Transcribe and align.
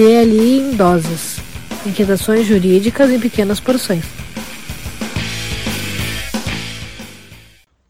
DLI 0.00 0.60
em 0.60 0.76
doses. 0.76 1.36
Inquietações 1.86 2.46
jurídicas 2.46 3.10
em 3.10 3.20
pequenas 3.20 3.60
porções. 3.60 4.02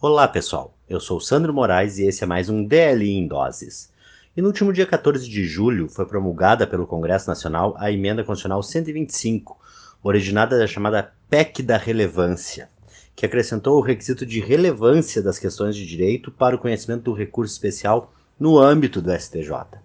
Olá 0.01 0.27
pessoal, 0.27 0.75
eu 0.89 0.99
sou 0.99 1.21
Sandro 1.21 1.55
Moraes 1.55 1.99
e 1.99 2.07
esse 2.09 2.25
é 2.25 2.27
mais 2.27 2.49
um 2.49 2.65
DLI 2.65 3.13
em 3.13 3.29
doses. 3.29 3.93
E 4.37 4.43
no 4.43 4.49
último 4.49 4.73
dia 4.73 4.87
14 4.87 5.31
de 5.31 5.45
julho 5.45 5.89
foi 5.89 6.05
promulgada 6.05 6.67
pelo 6.67 6.85
Congresso 6.85 7.29
Nacional 7.29 7.77
a 7.79 7.93
Emenda 7.93 8.25
Constitucional 8.25 8.61
125, 8.61 9.57
originada 10.03 10.59
da 10.59 10.67
chamada 10.67 11.13
PEC 11.31 11.63
da 11.63 11.77
Relevância, 11.77 12.69
que 13.15 13.25
acrescentou 13.25 13.79
o 13.79 13.83
requisito 13.83 14.27
de 14.27 14.41
relevância 14.41 15.23
das 15.23 15.39
questões 15.39 15.77
de 15.77 15.87
direito 15.87 16.33
para 16.33 16.57
o 16.57 16.59
conhecimento 16.59 17.05
do 17.05 17.13
recurso 17.13 17.53
especial 17.53 18.13
no 18.37 18.59
âmbito 18.59 19.01
do 19.01 19.17
STJ. 19.17 19.79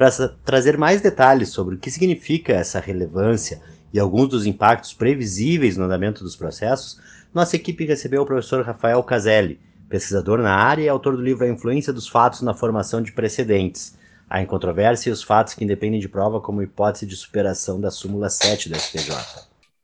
Para 0.00 0.08
trazer 0.46 0.78
mais 0.78 1.02
detalhes 1.02 1.50
sobre 1.50 1.74
o 1.74 1.78
que 1.78 1.90
significa 1.90 2.54
essa 2.54 2.80
relevância 2.80 3.60
e 3.92 4.00
alguns 4.00 4.28
dos 4.28 4.46
impactos 4.46 4.94
previsíveis 4.94 5.76
no 5.76 5.84
andamento 5.84 6.24
dos 6.24 6.34
processos, 6.34 6.98
nossa 7.34 7.54
equipe 7.54 7.84
recebeu 7.84 8.22
o 8.22 8.24
professor 8.24 8.64
Rafael 8.64 9.02
Caselli, 9.02 9.60
pesquisador 9.90 10.38
na 10.38 10.54
área 10.54 10.84
e 10.84 10.88
autor 10.88 11.16
do 11.16 11.22
livro 11.22 11.44
A 11.44 11.50
Influência 11.50 11.92
dos 11.92 12.08
Fatos 12.08 12.40
na 12.40 12.54
Formação 12.54 13.02
de 13.02 13.12
Precedentes, 13.12 13.94
a 14.30 14.40
incontrovérsia 14.40 15.10
e 15.10 15.12
os 15.12 15.22
fatos 15.22 15.52
que 15.52 15.64
independem 15.64 16.00
de 16.00 16.08
prova 16.08 16.40
como 16.40 16.62
hipótese 16.62 17.04
de 17.04 17.14
superação 17.14 17.78
da 17.78 17.90
súmula 17.90 18.30
7 18.30 18.70
da 18.70 18.78
STJ. 18.78 19.14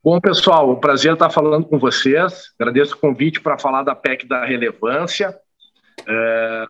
Bom, 0.03 0.19
pessoal, 0.19 0.71
o 0.71 0.77
prazer 0.77 1.13
estar 1.13 1.29
falando 1.29 1.67
com 1.67 1.77
vocês. 1.77 2.55
Agradeço 2.59 2.95
o 2.95 2.97
convite 2.97 3.39
para 3.39 3.59
falar 3.59 3.83
da 3.83 3.93
PEC 3.93 4.27
da 4.27 4.43
relevância. 4.43 5.37
É, 6.07 6.65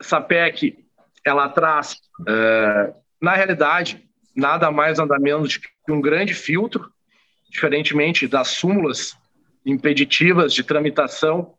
essa 0.00 0.20
PEC, 0.20 0.84
ela 1.26 1.48
traz, 1.48 1.96
é, 2.26 2.94
na 3.20 3.34
realidade, 3.34 4.08
nada 4.34 4.70
mais, 4.70 4.98
nada 4.98 5.18
menos 5.18 5.56
que 5.56 5.90
um 5.90 6.00
grande 6.00 6.32
filtro, 6.32 6.88
diferentemente 7.50 8.28
das 8.28 8.48
súmulas 8.48 9.16
impeditivas 9.64 10.54
de 10.54 10.62
tramitação 10.62 11.54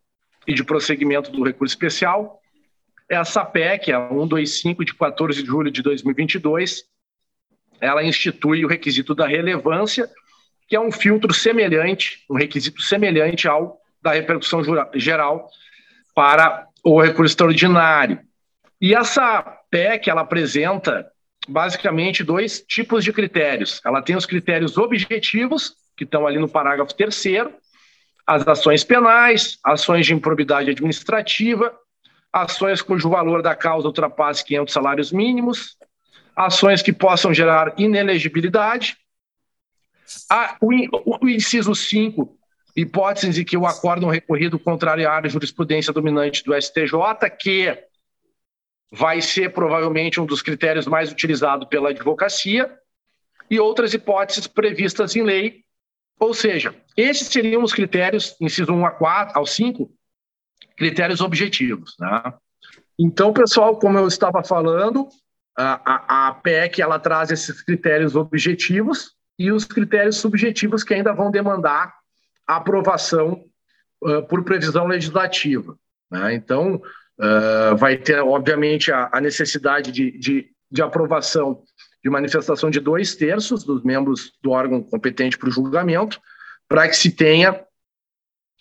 e 0.47 0.53
de 0.53 0.63
prosseguimento 0.63 1.29
do 1.29 1.43
recurso 1.43 1.73
especial. 1.73 2.39
Essa 3.09 3.43
PEC, 3.43 3.91
a 3.91 4.07
125 4.07 4.85
de 4.85 4.93
14 4.93 5.43
de 5.43 5.47
julho 5.47 5.69
de 5.69 5.81
2022, 5.81 6.85
ela 7.81 8.01
institui 8.01 8.63
o 8.63 8.69
requisito 8.69 9.13
da 9.13 9.27
relevância 9.27 10.09
que 10.65 10.77
é 10.77 10.79
um 10.79 10.91
filtro 10.91 11.33
semelhante, 11.33 12.23
um 12.29 12.35
requisito 12.35 12.81
semelhante 12.81 13.47
ao 13.49 13.79
da 14.01 14.13
repercussão 14.13 14.61
geral 14.95 15.49
para 16.15 16.67
o 16.83 17.01
recurso 17.01 17.33
extraordinário. 17.33 18.26
E 18.79 18.93
essa 18.93 19.41
PEC, 19.69 20.09
ela 20.09 20.21
apresenta 20.21 21.09
basicamente 21.47 22.23
dois 22.23 22.61
tipos 22.61 23.03
de 23.03 23.11
critérios. 23.11 23.81
Ela 23.85 24.01
tem 24.01 24.15
os 24.15 24.25
critérios 24.25 24.77
objetivos, 24.77 25.73
que 25.95 26.03
estão 26.03 26.27
ali 26.27 26.37
no 26.37 26.49
parágrafo 26.49 26.93
terceiro, 26.93 27.53
as 28.25 28.45
ações 28.47 28.83
penais, 28.83 29.57
ações 29.63 30.05
de 30.05 30.13
improbidade 30.13 30.69
administrativa, 30.69 31.73
ações 32.31 32.81
cujo 32.81 33.09
valor 33.09 33.41
da 33.41 33.55
causa 33.55 33.87
ultrapasse 33.87 34.43
500 34.43 34.73
salários 34.73 35.11
mínimos, 35.11 35.77
ações 36.35 36.81
que 36.81 36.91
possam 36.93 37.33
gerar 37.33 37.73
inelegibilidade, 37.77 38.97
a, 40.29 40.55
o, 40.61 41.25
o, 41.25 41.29
inciso 41.29 41.73
5, 41.73 42.37
hipóteses 42.75 43.37
em 43.37 43.43
que 43.43 43.57
o 43.57 43.65
acórdão 43.65 44.09
recorrido 44.09 44.59
contrariar 44.59 45.25
a 45.25 45.27
jurisprudência 45.27 45.91
dominante 45.91 46.43
do 46.43 46.53
STJ, 46.53 47.29
que 47.39 47.86
vai 48.91 49.21
ser 49.21 49.53
provavelmente 49.53 50.19
um 50.19 50.25
dos 50.25 50.41
critérios 50.41 50.87
mais 50.87 51.11
utilizados 51.11 51.67
pela 51.67 51.89
advocacia, 51.89 52.71
e 53.49 53.59
outras 53.59 53.93
hipóteses 53.93 54.45
previstas 54.45 55.15
em 55.15 55.23
lei. 55.23 55.63
Ou 56.19 56.33
seja, 56.33 56.75
esses 56.95 57.27
seriam 57.27 57.63
os 57.63 57.73
critérios, 57.73 58.35
inciso 58.41 58.73
1 58.73 58.85
a 58.85 58.91
4, 58.91 59.37
ao 59.37 59.45
5, 59.45 59.89
critérios 60.75 61.21
objetivos. 61.21 61.95
Né? 61.99 62.33
Então, 62.99 63.31
pessoal, 63.31 63.77
como 63.77 63.97
eu 63.97 64.07
estava 64.07 64.43
falando, 64.43 65.07
a, 65.55 66.25
a, 66.25 66.27
a 66.27 66.33
PEC 66.33 66.81
ela 66.81 66.99
traz 66.99 67.31
esses 67.31 67.61
critérios 67.61 68.15
objetivos, 68.15 69.15
e 69.39 69.51
os 69.51 69.65
critérios 69.65 70.17
subjetivos 70.17 70.83
que 70.83 70.93
ainda 70.93 71.13
vão 71.13 71.29
demandar 71.29 71.93
aprovação 72.45 73.45
uh, 74.01 74.23
por 74.27 74.43
previsão 74.43 74.87
legislativa. 74.87 75.77
Né? 76.09 76.33
Então, 76.33 76.81
uh, 77.19 77.75
vai 77.75 77.97
ter, 77.97 78.19
obviamente, 78.19 78.91
a, 78.91 79.09
a 79.11 79.21
necessidade 79.21 79.91
de, 79.91 80.11
de, 80.17 80.49
de, 80.69 80.81
aprovação 80.81 81.63
de 82.03 82.09
manifestação 82.09 82.69
de 82.69 82.79
dois 82.79 83.15
terços 83.15 83.63
dos 83.63 83.83
membros 83.83 84.33
do 84.41 84.51
órgão 84.51 84.81
competente 84.81 85.37
para 85.37 85.49
o 85.49 85.51
julgamento, 85.51 86.19
para 86.67 86.87
que 86.87 86.95
se 86.95 87.11
tenha 87.11 87.63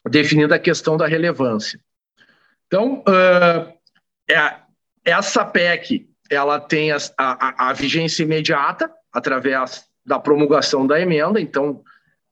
definida 0.09 0.55
a 0.55 0.61
questão 0.61 0.97
da 0.97 1.06
relevância. 1.06 1.81
Então, 2.67 3.05
uh, 3.06 3.72
é, 4.28 4.56
essa 5.05 5.44
PEC 5.44 6.09
ela 6.28 6.59
tem 6.59 6.91
a, 6.91 6.97
a, 7.17 7.71
a 7.71 7.73
vigência 7.73 8.25
imediata 8.25 8.91
através 9.12 9.84
da 10.05 10.19
promulgação 10.19 10.87
da 10.87 11.00
emenda. 11.00 11.41
Então, 11.41 11.83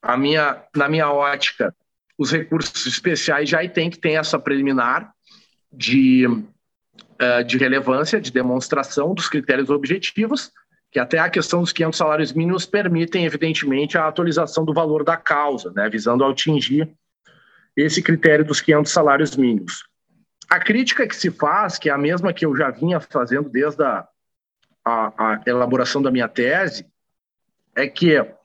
a 0.02 0.16
minha, 0.16 0.62
na 0.74 0.88
minha 0.88 1.10
ótica, 1.10 1.74
os 2.18 2.30
recursos 2.30 2.86
especiais 2.86 3.48
já 3.48 3.66
têm 3.68 3.90
que 3.90 3.98
ter 3.98 4.12
essa 4.12 4.38
preliminar 4.38 5.12
de, 5.76 6.26
uh, 6.26 7.44
de 7.46 7.58
relevância, 7.58 8.20
de 8.20 8.30
demonstração 8.30 9.14
dos 9.14 9.28
critérios 9.28 9.70
objetivos, 9.70 10.50
que 10.90 10.98
até 10.98 11.18
a 11.18 11.28
questão 11.28 11.60
dos 11.60 11.72
500 11.72 11.98
salários 11.98 12.32
mínimos 12.32 12.66
permitem, 12.66 13.24
evidentemente, 13.24 13.98
a 13.98 14.06
atualização 14.06 14.64
do 14.64 14.72
valor 14.72 15.04
da 15.04 15.16
causa, 15.16 15.72
né, 15.72 15.88
visando 15.88 16.24
atingir 16.24 16.88
esse 17.76 18.00
critério 18.00 18.44
dos 18.44 18.60
500 18.60 18.92
salários 18.92 19.36
mínimos. 19.36 19.84
A 20.48 20.60
crítica 20.60 21.06
que 21.06 21.16
se 21.16 21.30
faz, 21.30 21.78
que 21.78 21.88
é 21.88 21.92
a 21.92 21.98
mesma 21.98 22.32
que 22.32 22.46
eu 22.46 22.56
já 22.56 22.70
vinha 22.70 23.00
fazendo 23.00 23.48
desde 23.48 23.82
a, 23.82 24.06
a, 24.84 25.32
a 25.32 25.42
elaboração 25.46 26.00
da 26.00 26.12
minha 26.12 26.28
tese, 26.28 26.86
é 27.74 27.88
que 27.88 28.14
é, 28.14 28.36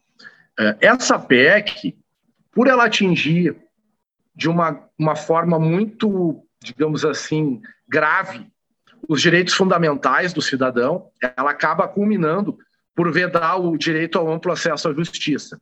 essa 0.82 1.20
PEC, 1.20 1.96
por 2.52 2.68
ela 2.68 2.86
atingir 2.86 3.56
de 4.36 4.50
uma, 4.50 4.90
uma 4.98 5.16
forma 5.16 5.60
muito, 5.60 6.44
digamos 6.62 7.06
assim, 7.06 7.62
grave 7.88 8.46
os 9.08 9.22
direitos 9.22 9.54
fundamentais 9.54 10.34
do 10.34 10.42
cidadão, 10.42 11.10
ela 11.36 11.52
acaba 11.52 11.88
culminando 11.88 12.58
por 12.96 13.12
vedar 13.12 13.56
o 13.56 13.78
direito 13.78 14.18
ao 14.18 14.32
amplo 14.32 14.52
acesso 14.52 14.90
à 14.90 14.94
justiça. 14.94 15.60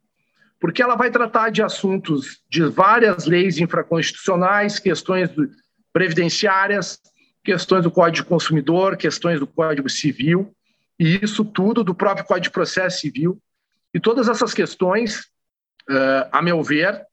Porque 0.59 0.81
ela 0.81 0.95
vai 0.95 1.11
tratar 1.11 1.51
de 1.51 1.61
assuntos 1.61 2.41
de 2.49 2.63
várias 2.63 3.25
leis 3.25 3.59
infraconstitucionais, 3.59 4.79
questões 4.79 5.29
previdenciárias, 5.93 6.99
questões 7.43 7.83
do 7.83 7.91
Código 7.91 8.23
de 8.23 8.29
Consumidor, 8.29 8.97
questões 8.97 9.39
do 9.39 9.47
Código 9.47 9.87
Civil, 9.87 10.53
e 10.99 11.23
isso 11.23 11.45
tudo 11.45 11.83
do 11.83 11.93
próprio 11.93 12.25
Código 12.25 12.45
de 12.45 12.51
Processo 12.51 13.01
Civil, 13.01 13.39
e 13.93 13.99
todas 13.99 14.27
essas 14.27 14.53
questões, 14.53 15.21
uh, 15.89 16.27
a 16.31 16.41
meu 16.41 16.61
ver, 16.63 17.05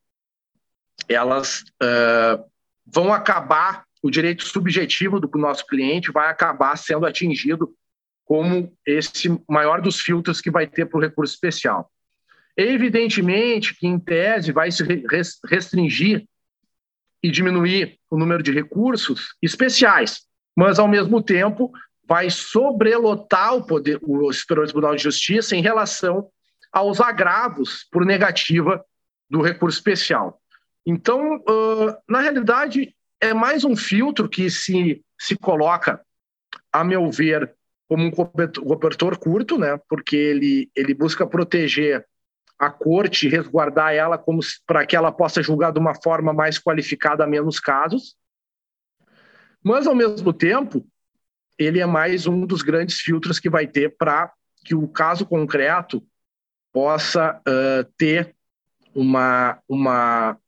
elas 1.09 1.65
uh, 1.83 2.45
vão 2.87 3.13
acabar, 3.13 3.85
o 4.03 4.11
direito 4.11 4.45
subjetivo 4.45 5.19
do 5.19 5.31
nosso 5.39 5.67
cliente 5.67 6.13
vai 6.13 6.29
acabar 6.29 6.77
sendo 6.77 7.07
atingido 7.07 7.75
como 8.25 8.73
esse 8.87 9.29
maior 9.49 9.81
dos 9.81 10.01
filtros 10.01 10.41
que 10.41 10.51
vai 10.51 10.67
ter 10.67 10.87
para 10.87 10.99
o 10.99 11.01
recurso 11.01 11.35
especial. 11.35 11.91
Evidentemente 12.57 13.75
que, 13.75 13.87
em 13.87 13.99
tese, 13.99 14.53
vai 14.53 14.71
se 14.71 14.85
restringir 15.49 16.27
e 17.23 17.31
diminuir 17.31 17.99
o 18.11 18.19
número 18.19 18.43
de 18.43 18.53
recursos 18.53 19.35
especiais, 19.43 20.23
mas, 20.57 20.79
ao 20.79 20.87
mesmo 20.87 21.23
tempo, 21.23 21.73
vai 22.07 22.31
sobrelotar 22.31 23.55
o, 23.57 23.65
poder, 23.65 23.99
o 24.03 24.33
Superior 24.33 24.67
Tribunal 24.67 24.95
de 24.95 25.03
Justiça 25.03 25.57
em 25.57 25.63
relação 25.63 26.29
aos 26.71 27.01
agravos 27.01 27.87
por 27.91 28.05
negativa 28.05 28.85
do 29.29 29.41
recurso 29.41 29.79
especial. 29.79 30.41
Então, 30.87 31.37
uh, 31.37 31.97
na 32.09 32.21
realidade, 32.21 32.95
é 33.21 33.33
mais 33.33 33.65
um 33.65 33.75
filtro 33.75 34.29
que 34.29 34.51
se, 34.51 35.03
se 35.19 35.37
coloca, 35.37 36.05
a 36.73 36.85
meu 36.85 37.11
ver, 37.11 37.55
como 37.89 38.05
um 38.05 38.11
cobertor 38.11 39.19
curto, 39.19 39.59
né? 39.59 39.79
porque 39.89 40.17
ele, 40.17 40.71
ele 40.75 40.95
busca 40.95 41.27
proteger 41.27 42.07
a 42.59 42.71
corte, 42.71 43.29
resguardar 43.29 43.95
ela 43.95 44.19
como 44.19 44.41
para 44.67 44.87
que 44.87 44.95
ela 44.95 45.11
possa 45.11 45.43
julgar 45.43 45.73
de 45.73 45.79
uma 45.79 45.95
forma 45.95 46.33
mais 46.33 46.59
qualificada 46.59 47.27
menos 47.27 47.59
casos. 47.59 48.17
Mas, 49.63 49.87
ao 49.87 49.95
mesmo 49.95 50.33
tempo, 50.33 50.87
ele 51.59 51.81
é 51.81 51.87
mais 51.87 52.27
um 52.27 52.47
dos 52.47 52.63
grandes 52.63 53.01
filtros 53.01 53.41
que 53.41 53.49
vai 53.49 53.67
ter 53.67 53.97
para 53.97 54.33
que 54.65 54.75
o 54.75 54.87
caso 54.89 55.27
concreto 55.27 56.03
possa 56.73 57.41
uh, 57.41 57.93
ter 57.97 58.35
uma, 58.95 59.59
uma 59.69 60.39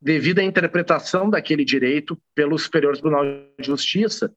devida 0.00 0.42
interpretação 0.42 1.28
daquele 1.28 1.64
direito 1.64 2.20
pelo 2.34 2.58
Superior 2.58 2.94
Tribunal 2.94 3.24
de 3.24 3.66
Justiça. 3.66 4.32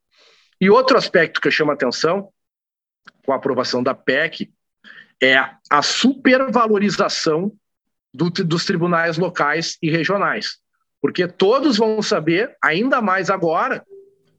E 0.59 0.69
outro 0.69 0.97
aspecto 0.97 1.39
que 1.39 1.49
chama 1.49 1.73
atenção, 1.73 2.29
com 3.25 3.31
a 3.31 3.35
aprovação 3.35 3.81
da 3.81 3.93
PEC, 3.93 4.51
é 5.21 5.37
a 5.69 5.81
supervalorização 5.81 7.53
do, 8.13 8.29
dos 8.29 8.65
tribunais 8.65 9.17
locais 9.17 9.77
e 9.81 9.89
regionais. 9.89 10.57
Porque 11.01 11.27
todos 11.27 11.77
vão 11.77 12.01
saber, 12.01 12.55
ainda 12.61 13.01
mais 13.01 13.29
agora, 13.29 13.85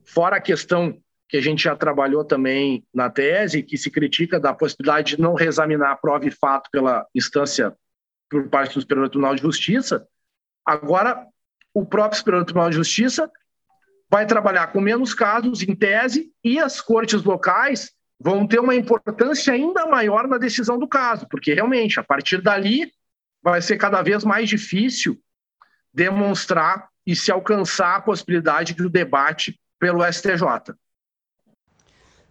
fora 0.04 0.36
a 0.36 0.40
questão 0.40 0.98
que 1.28 1.36
a 1.36 1.40
gente 1.40 1.64
já 1.64 1.74
trabalhou 1.74 2.24
também 2.24 2.84
na 2.94 3.10
tese, 3.10 3.62
que 3.62 3.76
se 3.76 3.90
critica 3.90 4.38
da 4.38 4.54
possibilidade 4.54 5.16
de 5.16 5.22
não 5.22 5.34
reexaminar 5.34 5.90
a 5.90 5.96
prova 5.96 6.26
e 6.26 6.30
fato 6.30 6.70
pela 6.70 7.06
instância 7.14 7.74
por 8.30 8.48
parte 8.48 8.74
do 8.74 8.80
Superior 8.80 9.08
Tribunal 9.08 9.34
de 9.34 9.42
Justiça. 9.42 10.06
Agora, 10.64 11.26
o 11.72 11.84
próprio 11.84 12.18
Superior 12.18 12.44
Tribunal 12.44 12.70
de 12.70 12.76
Justiça 12.76 13.30
vai 14.10 14.26
trabalhar 14.26 14.68
com 14.68 14.80
menos 14.80 15.12
casos, 15.12 15.62
em 15.62 15.74
tese, 15.74 16.32
e 16.42 16.58
as 16.58 16.80
cortes 16.80 17.22
locais 17.24 17.92
vão 18.18 18.46
ter 18.46 18.60
uma 18.60 18.74
importância 18.74 19.52
ainda 19.52 19.86
maior 19.86 20.28
na 20.28 20.38
decisão 20.38 20.78
do 20.78 20.88
caso, 20.88 21.26
porque 21.28 21.52
realmente, 21.52 21.98
a 21.98 22.04
partir 22.04 22.40
dali, 22.40 22.92
vai 23.42 23.60
ser 23.60 23.76
cada 23.76 24.00
vez 24.02 24.24
mais 24.24 24.48
difícil 24.48 25.20
demonstrar 25.92 26.88
e 27.06 27.14
se 27.14 27.30
alcançar 27.30 27.96
a 27.96 28.00
possibilidade 28.00 28.74
do 28.74 28.88
debate 28.88 29.60
pelo 29.78 30.04
STJ. 30.10 30.74